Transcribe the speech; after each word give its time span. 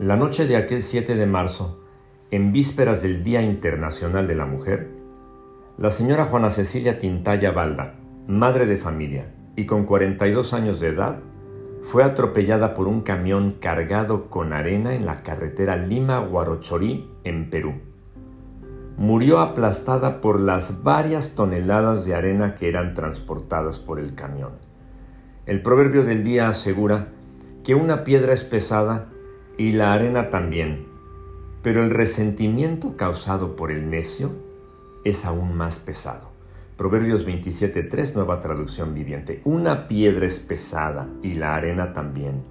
La 0.00 0.16
noche 0.16 0.46
de 0.46 0.56
aquel 0.56 0.80
7 0.80 1.14
de 1.14 1.26
marzo, 1.26 1.78
en 2.30 2.52
vísperas 2.52 3.02
del 3.02 3.22
Día 3.22 3.42
Internacional 3.42 4.26
de 4.26 4.34
la 4.34 4.46
Mujer, 4.46 4.88
la 5.76 5.90
señora 5.90 6.24
Juana 6.24 6.48
Cecilia 6.48 6.98
Tintaya 6.98 7.52
Balda, 7.52 7.96
madre 8.26 8.64
de 8.64 8.78
familia 8.78 9.34
y 9.56 9.66
con 9.66 9.84
42 9.84 10.54
años 10.54 10.80
de 10.80 10.88
edad, 10.88 11.18
fue 11.82 12.02
atropellada 12.02 12.72
por 12.72 12.88
un 12.88 13.02
camión 13.02 13.56
cargado 13.60 14.30
con 14.30 14.54
arena 14.54 14.94
en 14.94 15.04
la 15.04 15.22
carretera 15.22 15.76
Lima-Guarochorí, 15.76 17.06
en 17.24 17.50
Perú. 17.50 17.74
Murió 18.96 19.40
aplastada 19.40 20.22
por 20.22 20.40
las 20.40 20.82
varias 20.82 21.34
toneladas 21.34 22.06
de 22.06 22.14
arena 22.14 22.54
que 22.54 22.70
eran 22.70 22.94
transportadas 22.94 23.78
por 23.78 24.00
el 24.00 24.14
camión. 24.14 24.52
El 25.44 25.60
proverbio 25.60 26.04
del 26.04 26.24
día 26.24 26.48
asegura 26.48 27.08
que 27.62 27.74
una 27.74 28.02
piedra 28.02 28.32
es 28.32 28.44
pesada 28.44 29.08
y 29.60 29.72
la 29.72 29.92
arena 29.92 30.30
también, 30.30 30.86
pero 31.62 31.84
el 31.84 31.90
resentimiento 31.90 32.96
causado 32.96 33.56
por 33.56 33.70
el 33.70 33.90
necio 33.90 34.30
es 35.04 35.26
aún 35.26 35.54
más 35.54 35.78
pesado. 35.78 36.30
Proverbios 36.78 37.26
27.3, 37.26 38.14
nueva 38.14 38.40
traducción 38.40 38.94
viviente. 38.94 39.42
Una 39.44 39.86
piedra 39.86 40.24
es 40.24 40.40
pesada 40.40 41.10
y 41.22 41.34
la 41.34 41.56
arena 41.56 41.92
también, 41.92 42.42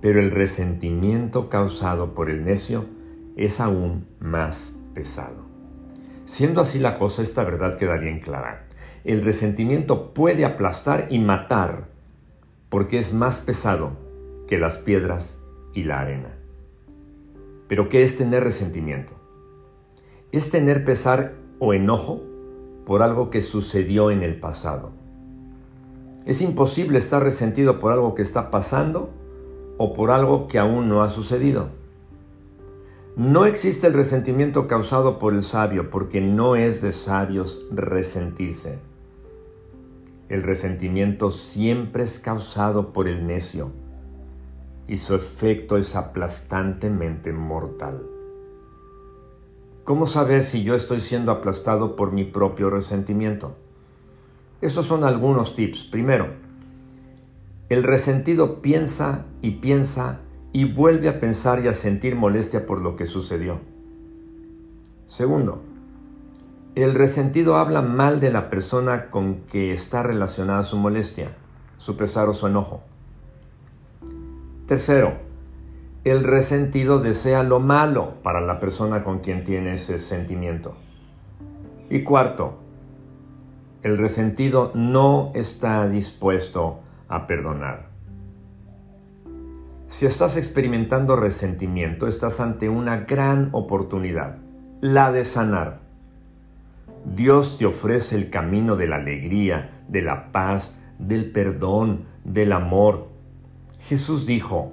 pero 0.00 0.18
el 0.18 0.32
resentimiento 0.32 1.48
causado 1.48 2.12
por 2.12 2.28
el 2.28 2.44
necio 2.44 2.86
es 3.36 3.60
aún 3.60 4.08
más 4.18 4.80
pesado. 4.94 5.44
Siendo 6.24 6.60
así 6.60 6.80
la 6.80 6.98
cosa, 6.98 7.22
esta 7.22 7.44
verdad 7.44 7.76
queda 7.78 7.98
bien 7.98 8.18
clara. 8.18 8.66
El 9.04 9.24
resentimiento 9.24 10.12
puede 10.12 10.44
aplastar 10.44 11.06
y 11.08 11.20
matar 11.20 11.84
porque 12.68 12.98
es 12.98 13.14
más 13.14 13.38
pesado 13.38 13.92
que 14.48 14.58
las 14.58 14.76
piedras 14.76 15.38
y 15.74 15.84
la 15.84 16.00
arena. 16.00 16.36
Pero 17.68 17.88
¿qué 17.88 18.02
es 18.02 18.18
tener 18.18 18.44
resentimiento? 18.44 19.14
Es 20.30 20.50
tener 20.50 20.84
pesar 20.84 21.34
o 21.58 21.74
enojo 21.74 22.22
por 22.84 23.02
algo 23.02 23.30
que 23.30 23.42
sucedió 23.42 24.10
en 24.10 24.22
el 24.22 24.38
pasado. 24.38 24.90
Es 26.26 26.42
imposible 26.42 26.98
estar 26.98 27.22
resentido 27.22 27.78
por 27.78 27.92
algo 27.92 28.14
que 28.14 28.22
está 28.22 28.50
pasando 28.50 29.10
o 29.78 29.92
por 29.92 30.10
algo 30.10 30.48
que 30.48 30.58
aún 30.58 30.88
no 30.88 31.02
ha 31.02 31.10
sucedido. 31.10 31.70
No 33.16 33.44
existe 33.44 33.86
el 33.86 33.94
resentimiento 33.94 34.68
causado 34.68 35.18
por 35.18 35.34
el 35.34 35.42
sabio 35.42 35.90
porque 35.90 36.20
no 36.20 36.56
es 36.56 36.80
de 36.80 36.92
sabios 36.92 37.66
resentirse. 37.70 38.78
El 40.28 40.42
resentimiento 40.42 41.30
siempre 41.30 42.04
es 42.04 42.18
causado 42.18 42.92
por 42.92 43.08
el 43.08 43.26
necio 43.26 43.72
y 44.88 44.96
su 44.96 45.14
efecto 45.14 45.76
es 45.76 45.96
aplastantemente 45.96 47.32
mortal. 47.32 48.02
¿Cómo 49.84 50.06
saber 50.06 50.44
si 50.44 50.62
yo 50.62 50.74
estoy 50.74 51.00
siendo 51.00 51.32
aplastado 51.32 51.96
por 51.96 52.12
mi 52.12 52.24
propio 52.24 52.70
resentimiento? 52.70 53.56
Esos 54.60 54.86
son 54.86 55.02
algunos 55.02 55.56
tips. 55.56 55.84
Primero, 55.84 56.28
el 57.68 57.82
resentido 57.82 58.62
piensa 58.62 59.24
y 59.40 59.52
piensa 59.52 60.20
y 60.52 60.72
vuelve 60.72 61.08
a 61.08 61.18
pensar 61.18 61.64
y 61.64 61.68
a 61.68 61.72
sentir 61.72 62.14
molestia 62.14 62.64
por 62.64 62.80
lo 62.80 62.94
que 62.94 63.06
sucedió. 63.06 63.58
Segundo, 65.08 65.62
el 66.74 66.94
resentido 66.94 67.56
habla 67.56 67.82
mal 67.82 68.20
de 68.20 68.30
la 68.30 68.50
persona 68.50 69.10
con 69.10 69.40
que 69.50 69.72
está 69.72 70.02
relacionada 70.02 70.62
su 70.62 70.76
molestia, 70.76 71.36
su 71.78 71.96
pesar 71.96 72.28
o 72.28 72.34
su 72.34 72.46
enojo. 72.46 72.82
Tercero, 74.72 75.12
el 76.02 76.24
resentido 76.24 76.98
desea 76.98 77.42
lo 77.42 77.60
malo 77.60 78.14
para 78.22 78.40
la 78.40 78.58
persona 78.58 79.04
con 79.04 79.18
quien 79.18 79.44
tiene 79.44 79.74
ese 79.74 79.98
sentimiento. 79.98 80.76
Y 81.90 82.04
cuarto, 82.04 82.54
el 83.82 83.98
resentido 83.98 84.70
no 84.72 85.30
está 85.34 85.86
dispuesto 85.90 86.80
a 87.08 87.26
perdonar. 87.26 87.90
Si 89.88 90.06
estás 90.06 90.38
experimentando 90.38 91.16
resentimiento, 91.16 92.08
estás 92.08 92.40
ante 92.40 92.70
una 92.70 93.00
gran 93.00 93.50
oportunidad, 93.52 94.38
la 94.80 95.12
de 95.12 95.26
sanar. 95.26 95.80
Dios 97.14 97.58
te 97.58 97.66
ofrece 97.66 98.16
el 98.16 98.30
camino 98.30 98.76
de 98.76 98.86
la 98.86 98.96
alegría, 98.96 99.82
de 99.88 100.00
la 100.00 100.32
paz, 100.32 100.78
del 100.98 101.30
perdón, 101.30 102.06
del 102.24 102.52
amor, 102.52 103.11
Jesús 103.88 104.26
dijo, 104.26 104.72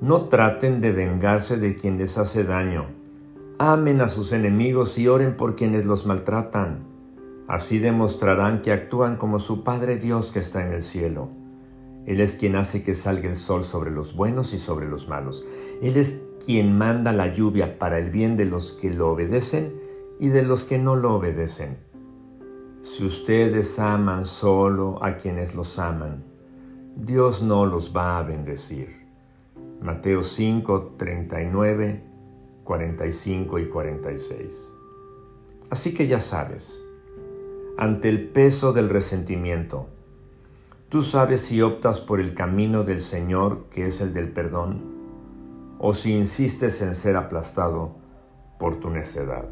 no 0.00 0.28
traten 0.28 0.80
de 0.80 0.92
vengarse 0.92 1.58
de 1.58 1.76
quien 1.76 1.98
les 1.98 2.16
hace 2.16 2.42
daño. 2.42 2.86
Amen 3.58 4.00
a 4.00 4.08
sus 4.08 4.32
enemigos 4.32 4.96
y 4.96 5.08
oren 5.08 5.36
por 5.36 5.56
quienes 5.56 5.84
los 5.84 6.06
maltratan. 6.06 6.78
Así 7.48 7.78
demostrarán 7.78 8.62
que 8.62 8.72
actúan 8.72 9.16
como 9.16 9.40
su 9.40 9.62
Padre 9.62 9.98
Dios 9.98 10.32
que 10.32 10.38
está 10.38 10.66
en 10.66 10.72
el 10.72 10.82
cielo. 10.82 11.28
Él 12.06 12.22
es 12.22 12.36
quien 12.36 12.56
hace 12.56 12.82
que 12.82 12.94
salga 12.94 13.28
el 13.28 13.36
sol 13.36 13.62
sobre 13.62 13.90
los 13.90 14.16
buenos 14.16 14.54
y 14.54 14.58
sobre 14.58 14.88
los 14.88 15.06
malos. 15.06 15.44
Él 15.82 15.98
es 15.98 16.22
quien 16.44 16.78
manda 16.78 17.12
la 17.12 17.34
lluvia 17.34 17.78
para 17.78 17.98
el 17.98 18.10
bien 18.10 18.38
de 18.38 18.46
los 18.46 18.72
que 18.72 18.88
lo 18.88 19.10
obedecen 19.10 19.74
y 20.18 20.28
de 20.28 20.42
los 20.42 20.64
que 20.64 20.78
no 20.78 20.96
lo 20.96 21.14
obedecen. 21.14 21.76
Si 22.82 23.04
ustedes 23.04 23.78
aman 23.78 24.24
solo 24.24 24.98
a 25.04 25.18
quienes 25.18 25.54
los 25.54 25.78
aman, 25.78 26.29
Dios 27.02 27.40
no 27.40 27.64
los 27.64 27.96
va 27.96 28.18
a 28.18 28.22
bendecir. 28.22 29.06
Mateo 29.80 30.22
5, 30.22 30.96
39, 30.98 32.02
45 32.62 33.58
y 33.58 33.68
46. 33.68 34.70
Así 35.70 35.94
que 35.94 36.06
ya 36.06 36.20
sabes, 36.20 36.84
ante 37.78 38.10
el 38.10 38.28
peso 38.28 38.74
del 38.74 38.90
resentimiento, 38.90 39.86
tú 40.90 41.02
sabes 41.02 41.40
si 41.40 41.62
optas 41.62 42.00
por 42.00 42.20
el 42.20 42.34
camino 42.34 42.84
del 42.84 43.00
Señor, 43.00 43.64
que 43.70 43.86
es 43.86 44.02
el 44.02 44.12
del 44.12 44.28
perdón, 44.28 44.82
o 45.78 45.94
si 45.94 46.12
insistes 46.12 46.82
en 46.82 46.94
ser 46.94 47.16
aplastado 47.16 47.92
por 48.58 48.78
tu 48.78 48.90
necedad. 48.90 49.48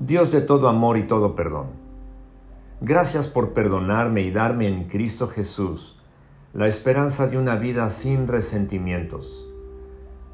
Dios 0.00 0.32
de 0.32 0.40
todo 0.40 0.70
amor 0.70 0.96
y 0.96 1.06
todo 1.06 1.34
perdón 1.34 1.85
Gracias 2.80 3.26
por 3.26 3.54
perdonarme 3.54 4.20
y 4.22 4.30
darme 4.30 4.68
en 4.68 4.84
Cristo 4.84 5.28
Jesús 5.28 5.98
la 6.52 6.68
esperanza 6.68 7.26
de 7.26 7.36
una 7.36 7.56
vida 7.56 7.90
sin 7.90 8.28
resentimientos. 8.28 9.46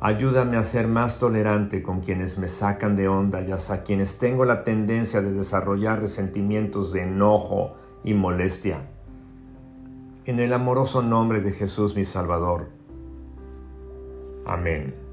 Ayúdame 0.01 0.57
a 0.57 0.63
ser 0.63 0.87
más 0.89 1.19
tolerante 1.19 1.83
con 1.83 2.01
quienes 2.01 2.39
me 2.39 2.47
sacan 2.49 2.97
de 2.97 3.09
onda 3.09 3.41
y 3.41 3.53
a 3.53 3.83
quienes 3.85 4.19
tengo 4.19 4.45
la 4.45 4.65
tendencia 4.65 5.21
de 5.21 5.33
desarrollar 5.33 6.01
resentimientos 6.01 6.93
de 6.93 7.03
enojo 7.03 7.77
y 8.05 8.15
molestia. 8.15 8.83
En 10.25 10.39
el 10.39 10.53
amoroso 10.53 11.03
nombre 11.03 11.41
de 11.41 11.53
Jesús 11.53 11.97
mi 11.97 12.05
Salvador. 12.05 12.71
Amén. 14.47 15.12